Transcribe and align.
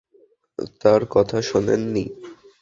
তার 0.81 1.01
কথা 1.09 1.37
শোনেননি? 1.41 2.05